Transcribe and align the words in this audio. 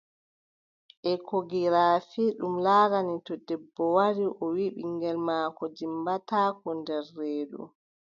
Ekogirafi, 1.11 2.23
ɗum 2.39 2.55
laarani 2.65 3.15
to 3.25 3.33
debbo 3.47 3.83
wari 3.95 4.25
o 4.41 4.43
wii 4.55 4.73
ɓiŋngel 4.75 5.17
maako 5.27 5.63
dimmbataako 5.75 6.69
nder 6.79 7.03
reedu, 7.17 7.61